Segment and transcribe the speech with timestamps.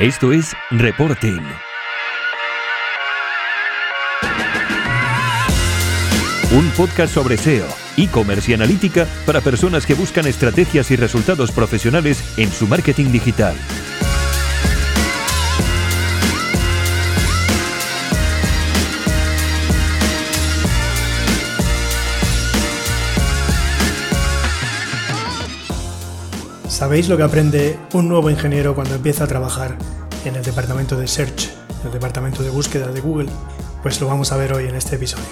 [0.00, 1.42] Esto es Reporting.
[6.52, 7.66] Un podcast sobre SEO,
[7.98, 13.54] e-commerce y analítica para personas que buscan estrategias y resultados profesionales en su marketing digital.
[26.80, 29.76] ¿Sabéis lo que aprende un nuevo ingeniero cuando empieza a trabajar
[30.24, 31.50] en el departamento de Search,
[31.84, 33.28] el departamento de búsqueda de Google?
[33.82, 35.26] Pues lo vamos a ver hoy en este episodio.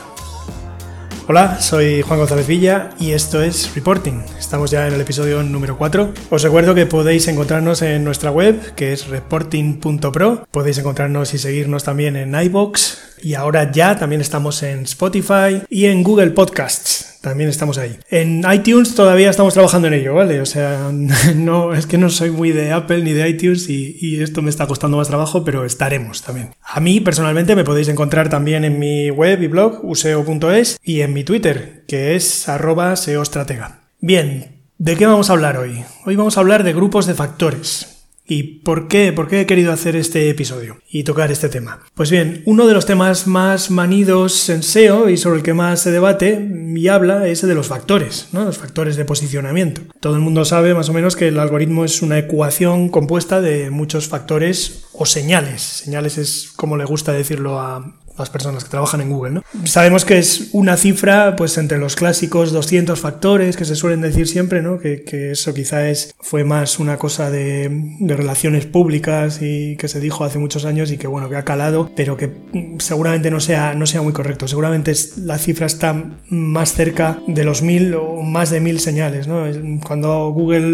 [1.26, 4.24] Hola, soy Juan González Villa y esto es Reporting.
[4.38, 6.12] Estamos ya en el episodio número 4.
[6.28, 10.46] Os recuerdo que podéis encontrarnos en nuestra web, que es reporting.pro.
[10.50, 15.86] Podéis encontrarnos y seguirnos también en iBox, y ahora ya también estamos en Spotify y
[15.86, 16.97] en Google Podcasts.
[17.20, 17.98] También estamos ahí.
[18.10, 20.40] En iTunes todavía estamos trabajando en ello, ¿vale?
[20.40, 20.90] O sea,
[21.34, 24.50] no, es que no soy muy de Apple ni de iTunes y, y esto me
[24.50, 26.50] está costando más trabajo, pero estaremos también.
[26.62, 31.12] A mí personalmente me podéis encontrar también en mi web y blog, useo.es, y en
[31.12, 33.80] mi Twitter, que es arroba seostratega.
[34.00, 35.84] Bien, ¿de qué vamos a hablar hoy?
[36.04, 37.97] Hoy vamos a hablar de grupos de factores.
[38.30, 39.14] ¿Y por qué?
[39.14, 41.80] ¿Por qué he querido hacer este episodio y tocar este tema?
[41.94, 45.80] Pues bien, uno de los temas más manidos en SEO y sobre el que más
[45.80, 48.44] se debate y habla es el de los factores, ¿no?
[48.44, 49.80] Los factores de posicionamiento.
[50.00, 53.70] Todo el mundo sabe más o menos que el algoritmo es una ecuación compuesta de
[53.70, 55.62] muchos factores o señales.
[55.62, 59.32] Señales es como le gusta decirlo a, las personas que trabajan en Google.
[59.32, 59.42] ¿no?
[59.64, 64.28] Sabemos que es una cifra pues entre los clásicos 200 factores que se suelen decir
[64.28, 64.78] siempre, ¿no?
[64.78, 67.68] que, que eso quizá es, fue más una cosa de,
[68.00, 71.44] de, relaciones públicas y que se dijo hace muchos años y que bueno, que ha
[71.44, 72.30] calado, pero que
[72.78, 74.48] seguramente no sea, no sea muy correcto.
[74.48, 75.94] Seguramente es, la cifra está
[76.28, 79.28] más cerca de los mil o más de mil señales.
[79.28, 79.44] ¿no?
[79.86, 80.66] Cuando Google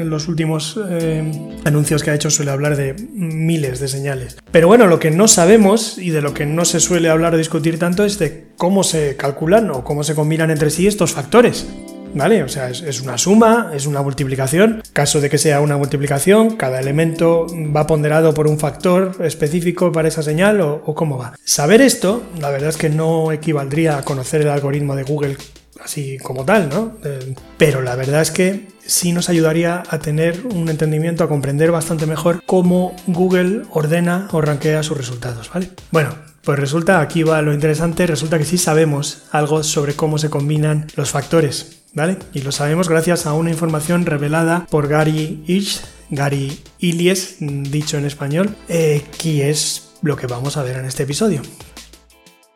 [0.00, 1.22] en los últimos eh,
[1.64, 4.36] anuncios que ha hecho suele hablar de miles de señales.
[4.50, 7.38] Pero bueno, lo que no sabemos y de lo que no se suele hablar o
[7.38, 11.66] discutir tanto es de cómo se calculan o cómo se combinan entre sí estos factores.
[12.14, 12.42] ¿Vale?
[12.42, 14.82] O sea, es, una suma, es una multiplicación.
[14.94, 17.46] Caso de que sea una multiplicación, cada elemento
[17.76, 21.34] va ponderado por un factor específico para esa señal o, cómo va.
[21.44, 25.36] Saber esto, la verdad es que no equivaldría a conocer el algoritmo de Google
[25.84, 26.96] así como tal, ¿no?
[27.04, 31.70] Eh, pero la verdad es que sí nos ayudaría a tener un entendimiento, a comprender
[31.70, 35.70] bastante mejor cómo Google ordena o rankea sus resultados, ¿vale?
[35.92, 40.30] Bueno, pues resulta, aquí va lo interesante, resulta que sí sabemos algo sobre cómo se
[40.30, 42.18] combinan los factores, ¿vale?
[42.32, 48.06] Y lo sabemos gracias a una información revelada por Gary Illich, Gary Illies, dicho en
[48.06, 51.42] español, que es lo que vamos a ver en este episodio.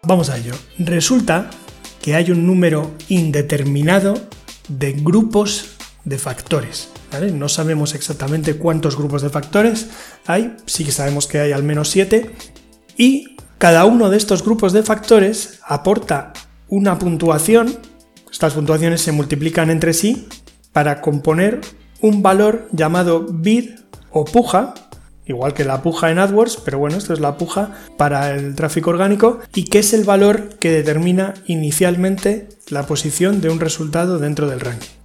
[0.04, 0.54] Vamos a ello.
[0.78, 1.50] Resulta
[2.00, 4.15] que hay un número indeterminado
[4.69, 6.88] de grupos de factores.
[7.34, 9.88] No sabemos exactamente cuántos grupos de factores
[10.26, 12.31] hay, sí que sabemos que hay al menos siete,
[12.97, 16.32] y cada uno de estos grupos de factores aporta
[16.66, 17.78] una puntuación,
[18.28, 20.26] estas puntuaciones se multiplican entre sí
[20.72, 21.60] para componer
[22.00, 23.70] un valor llamado bid
[24.10, 24.74] o puja,
[25.26, 28.90] igual que la puja en AdWords, pero bueno, esto es la puja para el tráfico
[28.90, 34.50] orgánico y que es el valor que determina inicialmente la posición de un resultado dentro
[34.50, 35.01] del ranking.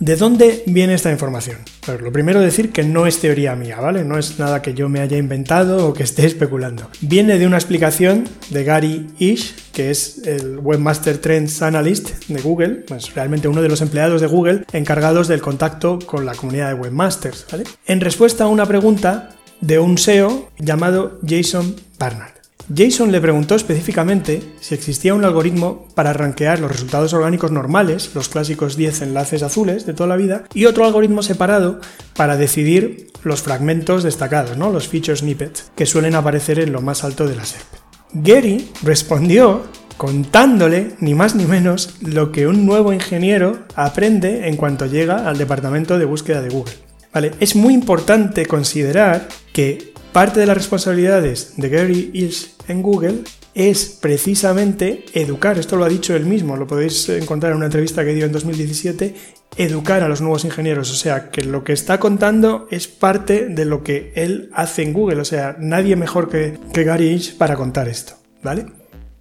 [0.00, 1.58] ¿De dónde viene esta información?
[1.84, 4.02] Pues lo primero decir que no es teoría mía, ¿vale?
[4.02, 6.88] No es nada que yo me haya inventado o que esté especulando.
[7.02, 12.76] Viene de una explicación de Gary Ish, que es el Webmaster Trends Analyst de Google,
[12.88, 16.74] pues realmente uno de los empleados de Google encargados del contacto con la comunidad de
[16.80, 17.64] webmasters, ¿vale?
[17.84, 22.39] En respuesta a una pregunta de un SEO llamado Jason Barnard.
[22.74, 28.28] Jason le preguntó específicamente si existía un algoritmo para rankear los resultados orgánicos normales, los
[28.28, 31.80] clásicos 10 enlaces azules de toda la vida, y otro algoritmo separado
[32.14, 34.70] para decidir los fragmentos destacados, ¿no?
[34.70, 37.64] los feature snippets, que suelen aparecer en lo más alto de la SERP.
[38.12, 39.64] Gary respondió
[39.96, 45.38] contándole ni más ni menos lo que un nuevo ingeniero aprende en cuanto llega al
[45.38, 46.74] departamento de búsqueda de Google.
[47.12, 53.20] Vale, es muy importante considerar que Parte de las responsabilidades de Gary Ilse en Google
[53.54, 58.04] es precisamente educar, esto lo ha dicho él mismo, lo podéis encontrar en una entrevista
[58.04, 59.14] que dio en 2017,
[59.56, 63.64] educar a los nuevos ingenieros, o sea, que lo que está contando es parte de
[63.64, 67.86] lo que él hace en Google, o sea, nadie mejor que, Gary Ilse para contar
[67.86, 68.66] esto, ¿vale?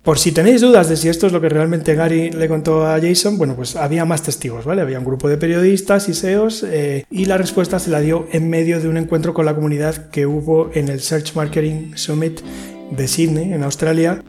[0.04, 3.00] Por si tenéis dudas de si esto es lo que realmente Gary le contó a
[3.02, 4.82] Jason, bueno, pues había más testigos, ¿vale?
[4.82, 8.50] Había un grupo de periodistas y SEOs eh, y la respuesta se la dio en
[8.50, 12.40] medio de un encuentro con la comunidad que hubo en el Search Marketing Summit
[12.92, 14.24] de Sydney, en Australia,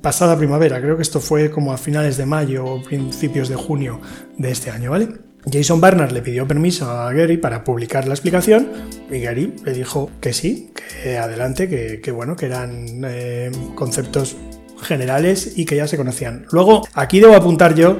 [0.00, 0.80] pasada primavera.
[0.80, 4.00] Creo que esto fue como a finales de mayo o principios de junio
[4.38, 5.08] de este año, ¿vale?
[5.50, 8.68] Jason Barnard le pidió permiso a Gary para publicar la explicación
[9.10, 14.36] y Gary le dijo que sí, que adelante, que, bueno, que eran eh, conceptos
[14.80, 16.46] generales y que ya se conocían.
[16.50, 17.98] Luego, aquí debo apuntar yo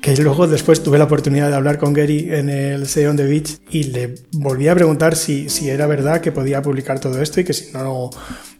[0.00, 3.24] que luego después tuve la oportunidad de hablar con Gary en el SEO on the
[3.24, 7.40] Beach y le volví a preguntar si, si era verdad que podía publicar todo esto
[7.40, 8.10] y que si no,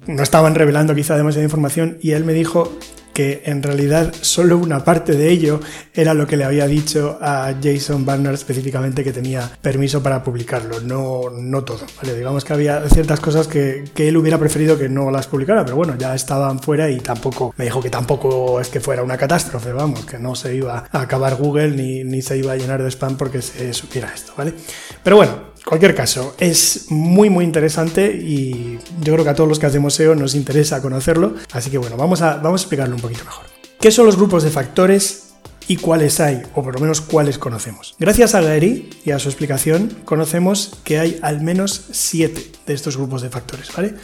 [0.06, 2.76] no estaban revelando quizá demasiada información y él me dijo
[3.16, 5.58] que en realidad solo una parte de ello
[5.94, 10.80] era lo que le había dicho a Jason Barnard específicamente que tenía permiso para publicarlo,
[10.80, 11.86] no, no todo.
[11.96, 12.14] ¿vale?
[12.14, 15.76] Digamos que había ciertas cosas que, que, él hubiera preferido que no las publicara, pero
[15.76, 19.72] bueno, ya estaban fuera y tampoco, me dijo que tampoco es que fuera una catástrofe,
[19.72, 22.90] vamos, que no se iba a acabar Google ni, ni se iba a llenar de
[22.90, 24.52] spam porque se supiera esto, ¿vale?
[25.02, 29.58] Pero bueno, cualquier caso, es muy muy interesante y yo creo que a todos los
[29.58, 33.02] que hacemos SEO nos interesa conocerlo, así que bueno, vamos a, vamos a explicarlo un
[33.02, 33.46] poquito mejor.
[33.80, 35.34] ¿Qué son los grupos de factores
[35.68, 37.96] y cuáles hay, o por lo menos cuáles conocemos?
[37.98, 42.96] Gracias a Gary y a su explicación, conocemos que hay al menos siete de estos
[42.96, 43.94] grupos de factores, ¿vale?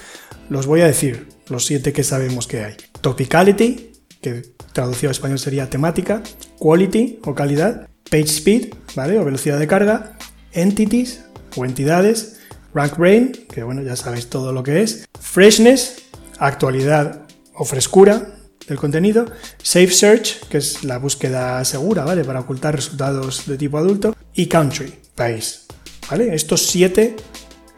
[0.50, 2.74] Los voy a decir, los siete que sabemos que hay.
[3.00, 4.42] Topicality, que
[4.72, 6.22] traducido a español sería temática,
[6.58, 9.18] quality o calidad, page speed, ¿vale?
[9.18, 10.18] O velocidad de carga,
[10.52, 11.24] entities,
[11.56, 12.38] o entidades,
[12.74, 15.96] rank brain, que bueno, ya sabéis todo lo que es, freshness,
[16.38, 17.22] actualidad
[17.54, 18.34] o frescura
[18.66, 19.26] del contenido,
[19.62, 22.24] safe search, que es la búsqueda segura, ¿vale?
[22.24, 25.66] Para ocultar resultados de tipo adulto, y country, país,
[26.10, 26.34] ¿vale?
[26.34, 27.16] Estos siete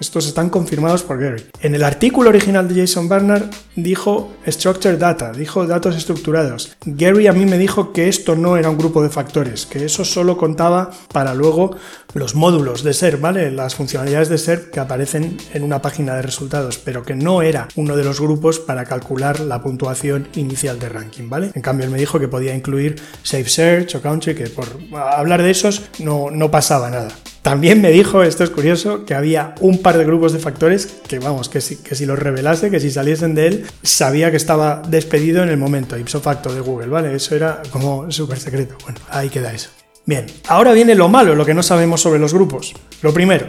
[0.00, 1.44] estos están confirmados por Gary.
[1.60, 6.76] En el artículo original de Jason Barnard dijo Structured Data, dijo datos estructurados.
[6.84, 10.04] Gary a mí me dijo que esto no era un grupo de factores, que eso
[10.04, 11.76] solo contaba para luego
[12.14, 13.50] los módulos de SERP, ¿vale?
[13.50, 17.68] Las funcionalidades de SERP que aparecen en una página de resultados, pero que no era
[17.76, 21.50] uno de los grupos para calcular la puntuación inicial de ranking, ¿vale?
[21.54, 25.42] En cambio, él me dijo que podía incluir Safe Search o Country, que por hablar
[25.42, 27.08] de esos no, no pasaba nada.
[27.44, 31.18] También me dijo, esto es curioso, que había un par de grupos de factores que,
[31.18, 34.80] vamos, que si, que si los revelase, que si saliesen de él, sabía que estaba
[34.88, 37.14] despedido en el momento, ipso facto de Google, ¿vale?
[37.14, 38.78] Eso era como súper secreto.
[38.84, 39.68] Bueno, ahí queda eso.
[40.06, 42.72] Bien, ahora viene lo malo, lo que no sabemos sobre los grupos.
[43.02, 43.48] Lo primero,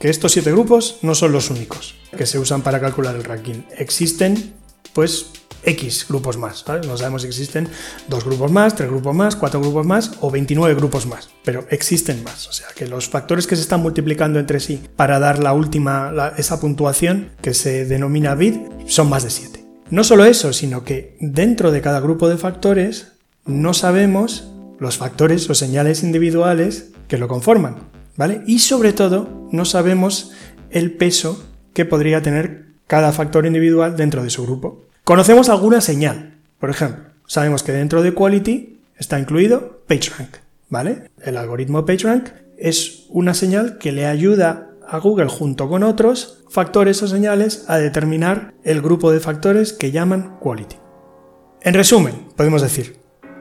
[0.00, 3.64] que estos siete grupos no son los únicos que se usan para calcular el ranking.
[3.76, 4.54] Existen,
[4.94, 5.32] pues,
[5.66, 6.64] X grupos más.
[6.86, 7.68] No sabemos si existen
[8.08, 12.22] dos grupos más, tres grupos más, cuatro grupos más o 29 grupos más, pero existen
[12.24, 12.48] más.
[12.48, 16.12] O sea que los factores que se están multiplicando entre sí para dar la última,
[16.36, 18.56] esa puntuación que se denomina bid,
[18.86, 19.64] son más de 7.
[19.90, 23.12] No solo eso, sino que dentro de cada grupo de factores
[23.44, 27.76] no sabemos los factores o señales individuales que lo conforman,
[28.16, 28.42] ¿vale?
[28.46, 30.32] Y sobre todo no sabemos
[30.70, 31.44] el peso
[31.74, 34.86] que podría tener cada factor individual dentro de su grupo.
[35.04, 36.38] Conocemos alguna señal.
[36.58, 40.36] Por ejemplo, sabemos que dentro de Quality está incluido PageRank,
[40.70, 41.10] ¿vale?
[41.22, 47.02] El algoritmo PageRank es una señal que le ayuda a Google junto con otros factores
[47.02, 50.76] o señales a determinar el grupo de factores que llaman Quality.
[51.60, 52.96] En resumen, podemos decir,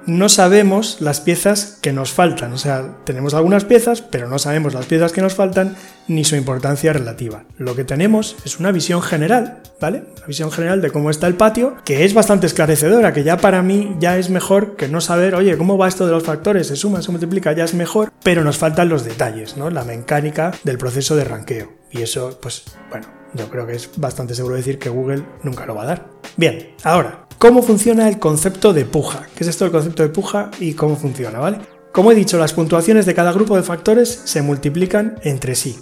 [0.06, 2.54] no sabemos las piezas que nos faltan.
[2.54, 5.76] O sea, tenemos algunas piezas, pero no sabemos las piezas que nos faltan
[6.08, 7.46] ni su importancia relativa.
[7.58, 10.04] Lo que tenemos es una visión general, ¿vale?
[10.18, 13.62] Una visión general de cómo está el patio, que es bastante esclarecedora, que ya para
[13.62, 16.68] mí ya es mejor que no saber, oye, ¿cómo va esto de los factores?
[16.68, 19.70] Se suma, se multiplica, ya es mejor, pero nos faltan los detalles, ¿no?
[19.70, 21.72] La mecánica del proceso de ranqueo.
[21.92, 25.76] Y eso, pues, bueno, yo creo que es bastante seguro decir que Google nunca lo
[25.76, 26.08] va a dar.
[26.36, 29.28] Bien, ahora, ¿cómo funciona el concepto de puja?
[29.36, 31.58] ¿Qué es esto del concepto de puja y cómo funciona, ¿vale?
[31.92, 35.78] Como he dicho, las puntuaciones de cada grupo de factores se multiplican entre sí.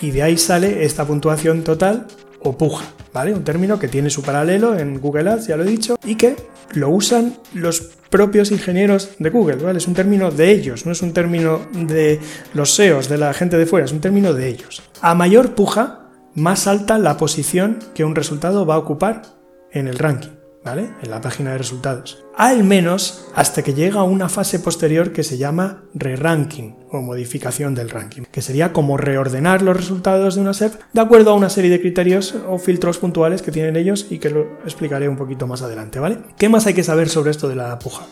[0.00, 2.08] Y de ahí sale esta puntuación total
[2.42, 3.32] o puja, ¿vale?
[3.32, 6.34] Un término que tiene su paralelo en Google Ads, ya lo he dicho, y que
[6.72, 9.78] lo usan los propios ingenieros de Google, ¿vale?
[9.78, 12.18] Es un término de ellos, no es un término de
[12.54, 14.82] los SEOs, de la gente de fuera, es un término de ellos.
[15.00, 19.22] A mayor puja, más alta la posición que un resultado va a ocupar
[19.70, 20.33] en el ranking,
[20.64, 20.90] ¿vale?
[21.02, 22.24] En la página de resultados.
[22.36, 27.74] Al menos hasta que llega a una fase posterior que se llama re-ranking o modificación
[27.74, 31.50] del ranking, que sería como reordenar los resultados de una SEP de acuerdo a una
[31.50, 35.46] serie de criterios o filtros puntuales que tienen ellos y que lo explicaré un poquito
[35.46, 36.18] más adelante, ¿vale?
[36.38, 38.06] ¿Qué más hay que saber sobre esto de la puja?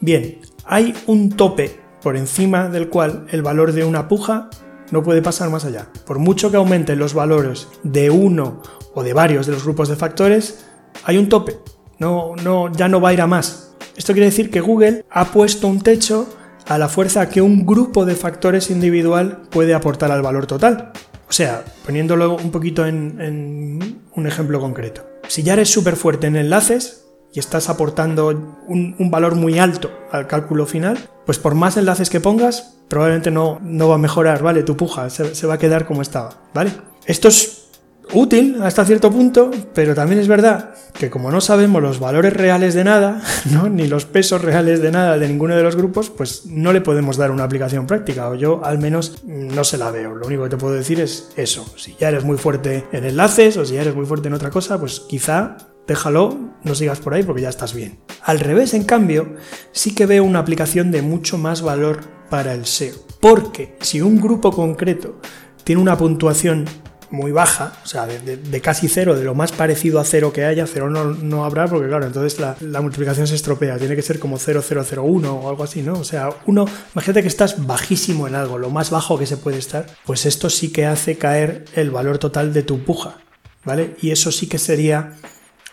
[0.00, 4.50] Bien, hay un tope por encima del cual el valor de una puja
[4.90, 5.88] no puede pasar más allá.
[6.06, 8.60] Por mucho que aumenten los valores de uno
[8.94, 10.66] o de varios de los grupos de factores,
[11.04, 11.58] hay un tope.
[11.98, 13.74] No, no, ya no va a ir a más.
[13.96, 16.28] Esto quiere decir que Google ha puesto un techo
[16.66, 20.92] a la fuerza que un grupo de factores individual puede aportar al valor total.
[21.28, 25.04] O sea, poniéndolo un poquito en, un ejemplo concreto.
[25.28, 27.00] Si ya eres súper fuerte en enlaces,
[27.32, 28.28] y estás aportando
[28.68, 30.96] un, valor muy alto al cálculo final,
[31.26, 34.62] pues por más enlaces que pongas, probablemente no, no va a mejorar, ¿vale?
[34.62, 36.70] Tu puja se, se va a quedar como estaba, ¿vale?
[37.06, 37.63] Esto es
[38.12, 42.74] útil hasta cierto punto, pero también es verdad que como no sabemos los valores reales
[42.74, 43.68] de nada, ¿no?
[43.68, 47.16] ni los pesos reales de nada de ninguno de los grupos, pues no le podemos
[47.16, 50.14] dar una aplicación práctica, o yo al menos no se la veo.
[50.14, 51.66] Lo único que te puedo decir es eso.
[51.76, 54.50] Si ya eres muy fuerte en enlaces o si ya eres muy fuerte en otra
[54.50, 55.56] cosa, pues quizá
[55.86, 57.98] déjalo, no sigas por ahí porque ya estás bien.
[58.22, 59.34] Al revés, en cambio,
[59.72, 62.94] sí que veo una aplicación de mucho más valor para el SEO.
[63.20, 65.20] Porque si un grupo concreto
[65.62, 66.66] tiene una puntuación
[67.14, 70.66] muy baja, o sea, de, casi cero, de lo más parecido a cero que haya,
[70.66, 74.38] cero no, no habrá porque claro, entonces la, multiplicación se estropea, tiene que ser como
[74.38, 75.94] 0001 o algo así, ¿no?
[75.94, 79.58] O sea, uno, imagínate que estás bajísimo en algo, lo más bajo que se puede
[79.58, 83.18] estar, pues esto sí que hace caer el valor total de tu puja,
[83.64, 83.96] ¿vale?
[84.02, 85.14] Y eso sí que sería,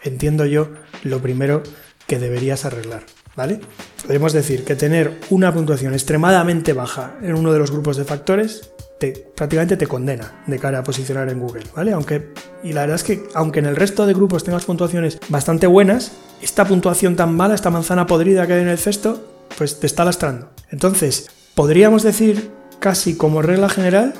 [0.03, 0.69] entiendo yo,
[1.03, 1.63] lo primero
[2.07, 3.03] que deberías arreglar.
[3.33, 3.62] ¿Vale?
[4.05, 8.74] Podemos decir que tener una puntuación extremadamente baja en uno de los grupos de factores
[9.10, 11.91] prácticamente te condena de cara a posicionar en Google, ¿vale?
[11.91, 15.67] Aunque, y la verdad es que aunque en el resto de grupos tengas puntuaciones bastante
[15.67, 19.22] buenas, esta puntuación tan mala, esta manzana podrida que hay en el cesto,
[19.58, 20.50] pues te está lastrando.
[20.70, 24.13] Entonces, podríamos decir casi como regla general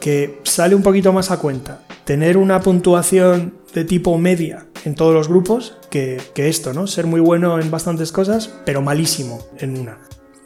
[0.00, 5.12] que sale un poquito más a cuenta tener una puntuación de tipo media en todos
[5.12, 6.86] los grupos que, que esto, ¿no?
[6.86, 9.98] Ser muy bueno en bastantes cosas, pero malísimo en una.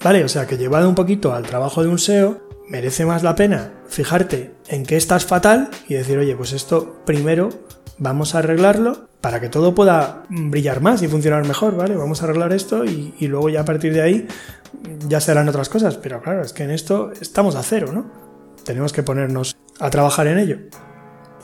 [0.03, 0.25] ¿Vale?
[0.25, 3.73] O sea que llevado un poquito al trabajo de un SEO, merece más la pena
[3.89, 7.51] fijarte en qué estás fatal y decir, oye, pues esto primero
[7.99, 11.97] vamos a arreglarlo para que todo pueda brillar más y funcionar mejor, ¿vale?
[11.97, 14.29] Vamos a arreglar esto y, luego ya a partir de ahí
[15.09, 18.07] ya serán otras cosas, pero claro, es que en esto estamos a cero, ¿no?
[18.65, 20.59] Tenemos que ponernos a trabajar en ello.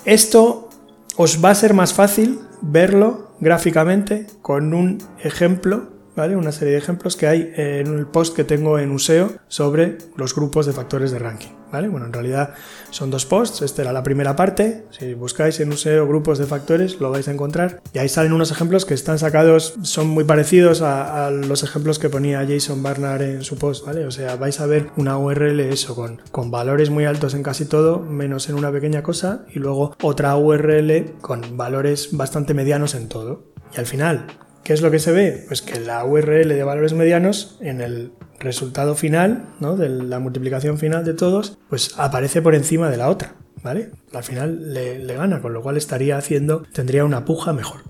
[0.04, 0.70] Esto
[1.16, 6.34] os va a ser más fácil verlo gráficamente con un ejemplo ¿vale?
[6.34, 10.34] Una serie de ejemplos que hay en el post que tengo en Useo sobre los
[10.34, 11.88] grupos de factores de ranking, ¿vale?
[11.88, 12.54] Bueno, en realidad
[12.90, 17.00] son dos posts, esta era la primera parte, si buscáis en Useo grupos de factores
[17.00, 20.82] lo vais a encontrar y ahí salen unos ejemplos que están sacados, son muy parecidos
[20.82, 24.06] a, los ejemplos que ponía Jason Barnard en su post, ¿vale?
[24.06, 27.66] O sea, vais a ver una URL eso con, con valores muy altos en casi
[27.66, 33.08] todo, menos en una pequeña cosa y luego otra URL con valores bastante medianos en
[33.08, 33.44] todo.
[33.74, 34.26] Y al final,
[34.66, 35.44] ¿Qué es lo que se ve?
[35.46, 39.76] Pues que la URL de valores medianos en el resultado final, ¿no?
[39.76, 43.90] de la multiplicación final de todos, pues aparece por encima de la otra, ¿vale?
[44.12, 47.82] Al final le, le gana, con lo cual estaría haciendo, tendría una puja mejor.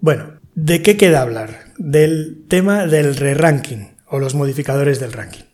[0.00, 1.72] Bueno, ¿de qué queda hablar?
[1.78, 5.46] Del tema del re-ranking o los modificadores del ranking.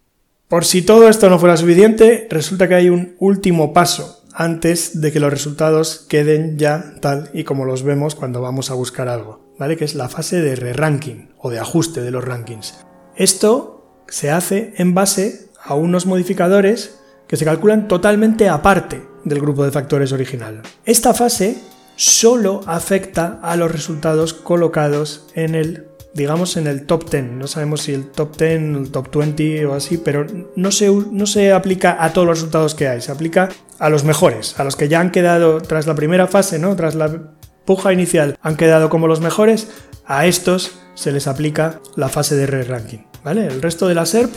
[0.48, 5.12] Por si todo esto no fuera suficiente, resulta que hay un último paso antes de
[5.12, 9.44] que los resultados queden ya tal y como los vemos cuando vamos a buscar algo.
[9.58, 9.76] ¿vale?
[9.76, 12.74] Que es la fase de re-ranking o de ajuste de los rankings.
[13.16, 19.64] Esto se hace en base a unos modificadores que se calculan totalmente aparte del grupo
[19.64, 20.62] de factores original.
[20.84, 21.58] Esta fase
[21.96, 27.24] solo afecta a los resultados colocados en el digamos en el top 10.
[27.24, 31.26] No sabemos si el top 10, el top 20 o así, pero no se, no
[31.26, 34.76] se aplica a todos los resultados que hay, se aplica a los mejores, a los
[34.76, 36.74] que ya han quedado tras la primera fase, ¿no?
[36.76, 39.68] Tras la puja inicial han quedado como los mejores,
[40.06, 43.06] a estos se les aplica la fase de re-ranking.
[43.24, 43.46] ¿vale?
[43.46, 44.32] El resto de la SERP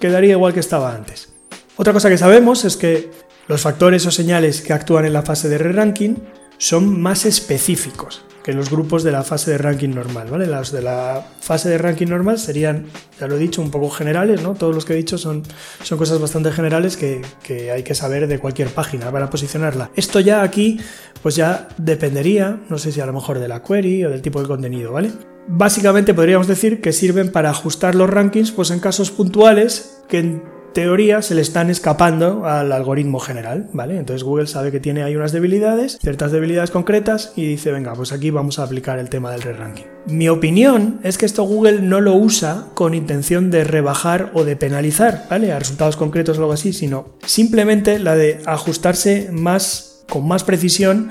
[0.00, 1.32] quedaría igual que estaba antes.
[1.76, 3.10] Otra cosa que sabemos es que
[3.48, 6.16] los factores o señales que actúan en la fase de re-ranking
[6.58, 10.46] son más específicos los grupos de la fase de ranking normal, ¿vale?
[10.46, 12.86] Las de la fase de ranking normal serían,
[13.18, 14.54] ya lo he dicho, un poco generales, ¿no?
[14.54, 15.42] Todos los que he dicho son,
[15.82, 17.22] son cosas bastante generales que,
[17.70, 19.90] hay que saber de cualquier página para posicionarla.
[19.96, 20.80] Esto ya aquí,
[21.22, 24.40] pues ya dependería, no sé si a lo mejor de la query o del tipo
[24.40, 25.12] de contenido, ¿vale?
[25.48, 30.40] Básicamente podríamos decir que sirven para ajustar los rankings, pues en casos puntuales que
[30.72, 33.98] teoría se le están escapando al algoritmo general, ¿vale?
[33.98, 38.12] Entonces Google sabe que tiene ahí unas debilidades, ciertas debilidades concretas y dice, venga, pues
[38.12, 39.84] aquí vamos a aplicar el tema del re-ranking.
[40.06, 44.56] Mi opinión es que esto Google no lo usa con intención de rebajar o de
[44.56, 45.52] penalizar, ¿vale?
[45.52, 51.10] A resultados concretos o algo así, sino simplemente la de ajustarse más con más precisión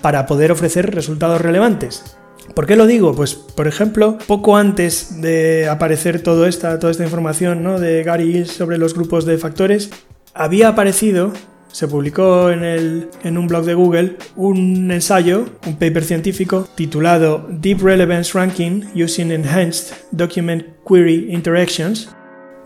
[0.00, 2.16] para poder ofrecer resultados relevantes.
[2.54, 3.14] ¿Por qué lo digo?
[3.14, 7.78] Pues, por ejemplo, poco antes de aparecer toda esta, toda esta información ¿no?
[7.78, 9.90] de Gary sobre los grupos de factores,
[10.34, 11.32] había aparecido,
[11.72, 17.46] se publicó en, el, en un blog de Google, un ensayo, un paper científico titulado
[17.48, 22.08] Deep Relevance Ranking Using Enhanced Document Query Interactions,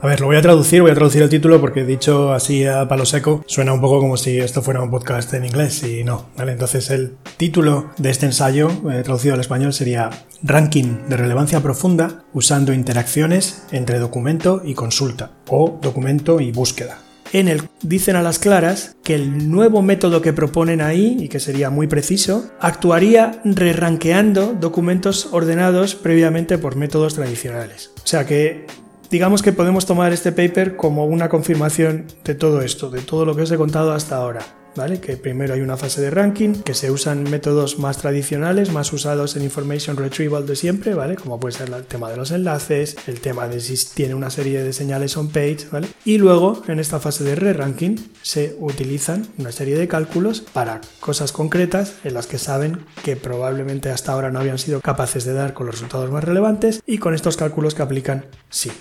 [0.00, 2.86] A ver, lo voy a traducir, voy a traducir el título porque dicho así a
[2.88, 6.26] palo seco suena un poco como si esto fuera un podcast en inglés y no,
[6.36, 6.52] ¿vale?
[6.52, 10.10] Entonces el título de este ensayo, eh, traducido al español, sería
[10.42, 16.98] Ranking de relevancia profunda usando interacciones entre documento y consulta o documento y búsqueda
[17.34, 21.40] en el dicen a las claras que el nuevo método que proponen ahí, y que
[21.40, 27.90] sería muy preciso, actuaría re-ranqueando documentos ordenados previamente por métodos tradicionales.
[27.96, 28.66] O sea que
[29.14, 33.36] digamos que podemos tomar este paper como una confirmación de todo esto, de todo lo
[33.36, 34.40] que os he contado hasta ahora.
[34.74, 34.98] ¿Vale?
[34.98, 39.36] Que primero hay una fase de ranking, que se usan métodos más tradicionales, más usados
[39.36, 41.14] en information retrieval de siempre, ¿vale?
[41.14, 44.64] Como puede ser el tema de los enlaces, el tema de si tiene una serie
[44.64, 45.86] de señales on page, ¿vale?
[46.04, 51.30] Y luego, en esta fase de re-ranking, se utilizan una serie de cálculos para cosas
[51.30, 55.54] concretas en las que saben que probablemente hasta ahora no habían sido capaces de dar
[55.54, 58.72] con los resultados más relevantes y con estos cálculos que aplican sí.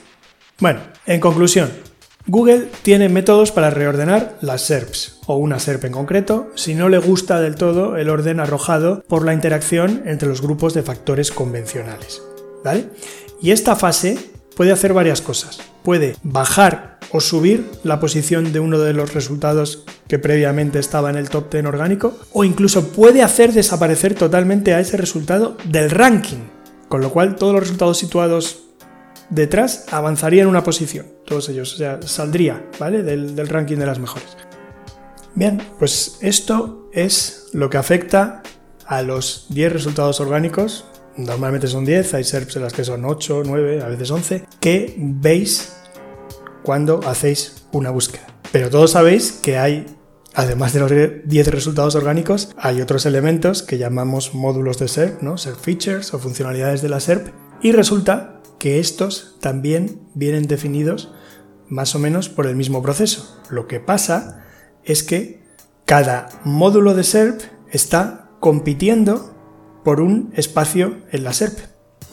[0.60, 1.70] Bueno, en conclusión,
[2.26, 6.98] Google tiene métodos para reordenar las SERPs, o una SERP en concreto, si no le
[6.98, 12.22] gusta del todo el orden arrojado por la interacción entre los grupos de factores convencionales.
[12.64, 12.86] ¿Vale?
[13.42, 14.18] Y esta fase
[14.56, 15.60] puede hacer varias cosas.
[15.84, 21.18] Puede bajar o subir la posición de uno de los resultados que previamente estaba en
[21.18, 26.48] el top 10 orgánico, o incluso puede hacer desaparecer totalmente a ese resultado del ranking,
[26.88, 28.63] con lo cual todos los resultados situados
[29.30, 33.04] detrás avanzaría en una posición, todos ellos, o sea, saldría, ¿vale?
[33.04, 34.38] Del, ranking de las mejores.
[35.36, 38.44] Bien, pues esto es lo que afecta
[38.86, 40.86] a los 10 resultados orgánicos,
[41.18, 44.96] normalmente son 10, hay SERPs en las que son 8, 9, a veces 11, que
[44.98, 45.74] veis
[46.64, 48.28] cuando hacéis una búsqueda.
[48.52, 49.88] Pero todos sabéis que hay,
[50.36, 50.92] además de los
[51.26, 55.38] 10 resultados orgánicos, hay otros elementos que llamamos módulos de SERP, ¿no?
[55.38, 57.30] SERP features o funcionalidades de la SERP,
[57.64, 61.12] y resulta que estos también vienen definidos
[61.68, 63.38] más o menos por el mismo proceso.
[63.50, 64.46] Lo que pasa
[64.86, 65.44] es que
[65.84, 69.36] cada módulo de SERP está compitiendo
[69.84, 71.60] por un espacio en la SERP.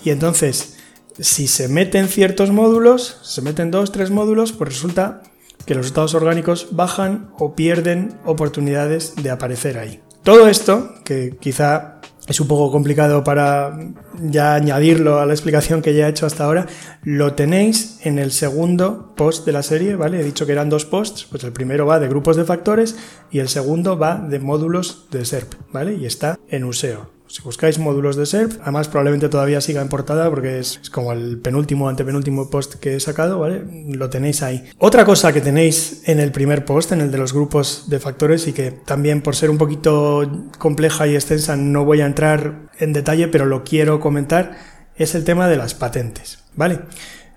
[0.03, 0.77] Y entonces,
[1.21, 5.23] si se meten ciertos módulos, se meten dos, tres módulos, pues resulta
[5.67, 10.03] que los resultados orgánicos bajan o pierden oportunidades de aparecer ahí.
[10.25, 12.00] Todo esto, que quizá
[12.31, 13.77] es un poco complicado para
[14.23, 16.67] ya añadirlo a la explicación que ya he hecho hasta ahora,
[17.03, 20.21] lo tenéis en el segundo post de la serie, ¿vale?
[20.21, 22.97] He dicho que eran dos posts, pues el primero va de grupos de factores
[23.33, 25.95] y el segundo va de módulos de SERP, ¿vale?
[25.95, 27.20] Y está en Useo.
[27.31, 31.39] Si buscáis módulos de SERP, además probablemente todavía siga en portada porque es, como el
[31.39, 33.63] penúltimo, antepenúltimo post que he sacado, ¿vale?
[33.87, 34.69] Lo tenéis ahí.
[34.79, 38.49] Otra cosa que tenéis en el primer post, en el de los grupos de factores,
[38.49, 42.93] y que también por ser un poquito compleja y extensa no voy a entrar en
[42.93, 44.59] detalle, pero lo quiero comentar,
[44.97, 46.81] es el tema de las patentes, ¿vale?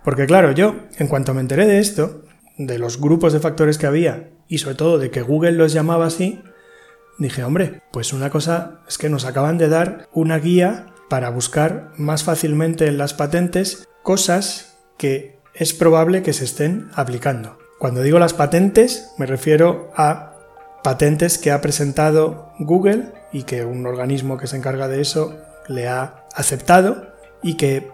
[0.03, 2.23] Porque claro, yo, en cuanto me enteré de esto,
[2.57, 6.07] de los grupos de factores que había, y sobre todo de que Google los llamaba
[6.07, 6.41] así,
[7.17, 11.91] dije, hombre, pues una cosa es que nos acaban de dar una guía para buscar
[11.97, 17.57] más fácilmente en las patentes cosas que es probable que se estén aplicando.
[17.79, 20.33] Cuando digo las patentes me refiero a
[20.83, 25.87] patentes que ha presentado Google y que un organismo que se encarga de eso le
[25.87, 27.91] ha aceptado y que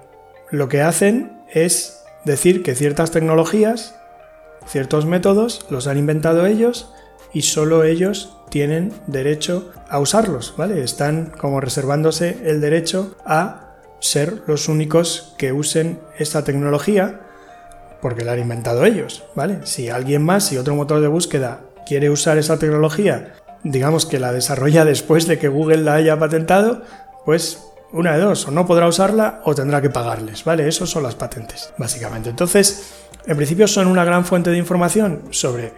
[0.51, 3.95] lo que hacen es decir que ciertas tecnologías,
[4.65, 6.93] ciertos métodos los han inventado ellos
[7.33, 10.83] y solo ellos tienen derecho a usarlos, ¿vale?
[10.83, 17.21] Están como reservándose el derecho a ser los únicos que usen esta tecnología
[18.01, 19.59] porque la han inventado ellos, ¿vale?
[19.65, 24.31] Si alguien más, si otro motor de búsqueda quiere usar esa tecnología, digamos que la
[24.31, 26.83] desarrolla después de que Google la haya patentado,
[27.25, 30.67] pues una de dos, o no podrá usarla o tendrá que pagarles, ¿vale?
[30.67, 32.29] Esos son las patentes, básicamente.
[32.29, 32.93] Entonces,
[33.25, 35.73] en principio son una gran fuente de información sobre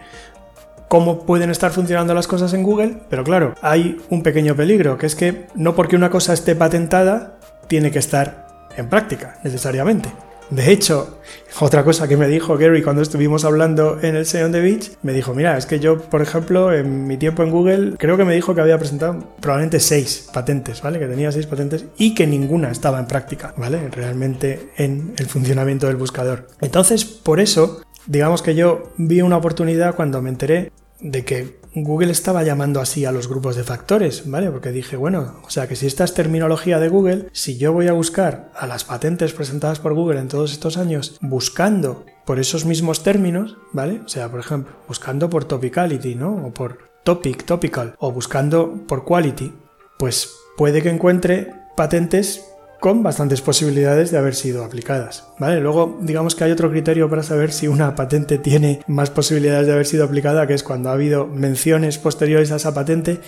[0.92, 5.06] cómo pueden estar funcionando las cosas en Google, pero claro, hay un pequeño peligro, que
[5.06, 10.10] es que no porque una cosa esté patentada, tiene que estar en práctica, necesariamente.
[10.50, 11.18] De hecho,
[11.60, 14.90] otra cosa que me dijo Gary cuando estuvimos hablando en el Say on the Beach,
[15.00, 18.26] me dijo, mira, es que yo, por ejemplo, en mi tiempo en Google, creo que
[18.26, 20.98] me dijo que había presentado probablemente seis patentes, ¿vale?
[20.98, 23.88] Que tenía seis patentes y que ninguna estaba en práctica, ¿vale?
[23.88, 26.48] Realmente en el funcionamiento del buscador.
[26.60, 30.70] Entonces, por eso, digamos que yo vi una oportunidad cuando me enteré
[31.02, 34.50] de que Google estaba llamando así a los grupos de factores, ¿vale?
[34.50, 37.88] Porque dije, bueno, o sea que si esta es terminología de Google, si yo voy
[37.88, 42.64] a buscar a las patentes presentadas por Google en todos estos años, buscando por esos
[42.64, 44.00] mismos términos, ¿vale?
[44.04, 46.46] O sea, por ejemplo, buscando por topicality, ¿no?
[46.46, 49.52] O por topic, topical, o buscando por quality,
[49.98, 52.51] pues puede que encuentre patentes
[52.82, 55.28] con bastantes posibilidades de haber sido aplicadas.
[55.38, 55.60] ¿vale?
[55.60, 59.72] Luego, digamos que hay otro criterio para saber si una patente tiene más posibilidades de
[59.72, 63.20] haber sido aplicada, que es cuando ha habido menciones posteriores a esa patente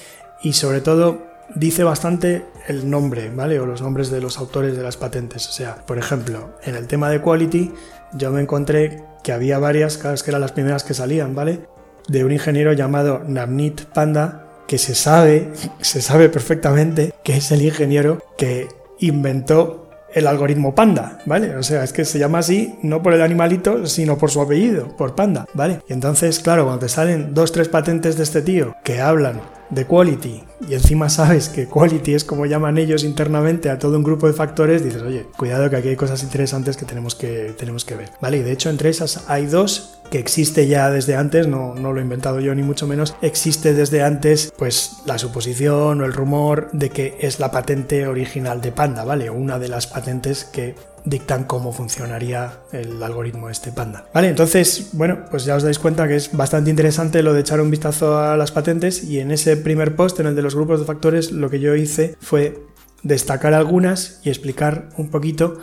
[0.43, 1.23] y sobre todo
[1.55, 3.61] dice bastante el nombre, ¿vale?
[3.61, 5.49] O los nombres de los autores de las patentes.
[5.49, 7.73] O sea, por ejemplo, en el tema de quality,
[8.15, 11.61] yo me encontré que había varias, claro, que eran las primeras que salían, ¿vale?
[12.09, 17.63] De un ingeniero llamado Navneet Panda, que se sabe, se sabe perfectamente que es el
[17.63, 18.67] ingeniero que
[19.01, 21.57] inventó el algoritmo Panda, ¿vale?
[21.57, 24.97] O sea, es que se llama así no por el animalito, sino por su apellido,
[24.97, 25.81] por Panda, ¿vale?
[25.89, 29.41] Y entonces, claro, cuando te salen dos, tres patentes de este tío que hablan
[29.75, 34.05] de quality y encima sabes que quality es como llaman ellos internamente a todo un
[34.05, 37.85] grupo de factores, dices, oye, cuidado que aquí hay cosas interesantes que tenemos que, tenemos
[37.85, 38.11] que ver.
[38.21, 41.93] Vale, y de hecho entre esas hay dos que existe ya desde antes, no, no
[41.93, 46.13] lo he inventado yo ni mucho menos, existe desde antes pues la suposición o el
[46.13, 49.31] rumor de que es la patente original de Panda, ¿vale?
[49.31, 50.75] Una de las patentes que
[51.05, 54.07] dictan cómo funcionaría el algoritmo este Panda.
[54.15, 57.61] Vale, entonces, bueno, pues ya os dais cuenta que es bastante interesante lo de echar
[57.61, 60.81] un vistazo a las patentes y en ese primer post, en el de los grupos
[60.81, 62.59] de factores, lo que yo hice fue
[63.03, 65.59] destacar algunas y explicar un poquito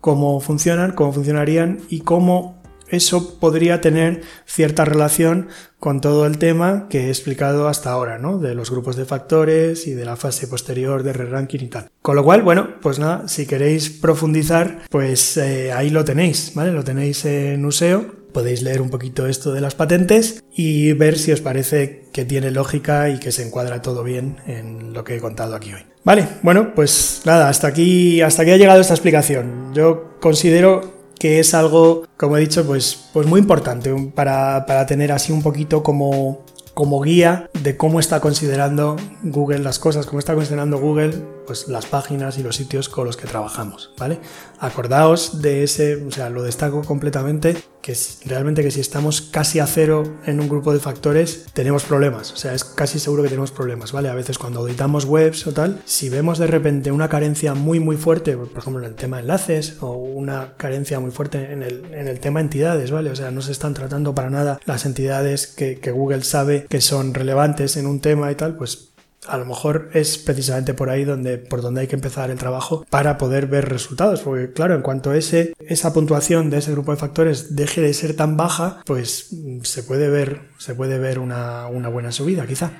[0.00, 5.48] cómo funcionan, cómo funcionarían y cómo eso podría tener cierta relación
[5.82, 8.38] con todo el tema que he explicado hasta ahora, ¿no?
[8.38, 11.88] De los grupos de factores y de la fase posterior de re-ranking y tal.
[12.00, 16.70] Con lo cual, bueno, pues nada, si queréis profundizar, pues eh, ahí lo tenéis, ¿vale?
[16.70, 18.22] Lo tenéis en Useo.
[18.32, 22.52] Podéis leer un poquito esto de las patentes y ver si os parece que tiene
[22.52, 25.82] lógica y que se encuadra todo bien en lo que he contado aquí hoy.
[26.04, 29.72] Vale, bueno, pues nada, hasta aquí, hasta aquí ha llegado esta explicación.
[29.74, 30.91] Yo considero
[31.22, 35.40] que es algo, como he dicho, pues, pues muy importante para, para tener así un
[35.40, 41.14] poquito como, como guía de cómo está considerando Google las cosas, cómo está considerando Google
[41.46, 44.20] pues las páginas y los sitios con los que trabajamos, ¿vale?
[44.58, 49.66] Acordaos de ese, o sea, lo destaco completamente, que realmente que si estamos casi a
[49.66, 53.50] cero en un grupo de factores, tenemos problemas, o sea, es casi seguro que tenemos
[53.50, 54.08] problemas, ¿vale?
[54.08, 57.96] A veces cuando auditamos webs o tal, si vemos de repente una carencia muy muy
[57.96, 62.08] fuerte, por ejemplo en el tema enlaces, o una carencia muy fuerte en el, en
[62.08, 63.10] el tema entidades, ¿vale?
[63.10, 66.80] O sea, no se están tratando para nada las entidades que, que Google sabe que
[66.80, 68.91] son relevantes en un tema y tal, pues
[69.26, 72.84] a lo mejor es precisamente por ahí donde, por donde hay que empezar el trabajo
[72.90, 74.20] para poder ver resultados.
[74.20, 78.16] Porque claro, en cuanto ese, esa puntuación de ese grupo de factores deje de ser
[78.16, 79.28] tan baja, pues
[79.62, 82.72] se puede ver, se puede ver una, una buena subida quizá.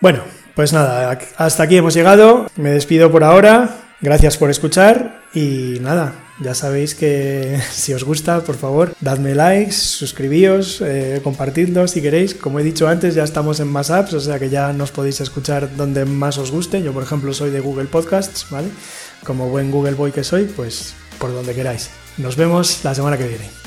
[0.00, 0.20] Bueno,
[0.56, 2.46] pues nada, hasta aquí hemos llegado.
[2.56, 3.70] Me despido por ahora.
[4.02, 9.74] Gracias por escuchar y nada, ya sabéis que si os gusta, por favor, dadme likes,
[9.74, 12.34] suscribíos, eh, compartidlo si queréis.
[12.34, 15.20] Como he dicho antes, ya estamos en más apps, o sea que ya nos podéis
[15.20, 16.82] escuchar donde más os guste.
[16.82, 18.68] Yo, por ejemplo, soy de Google Podcasts, ¿vale?
[19.22, 21.90] Como buen Google Boy que soy, pues por donde queráis.
[22.18, 23.61] Nos vemos la semana que viene.